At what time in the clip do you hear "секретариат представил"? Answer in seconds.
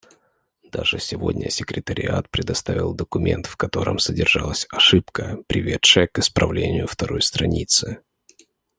1.51-2.91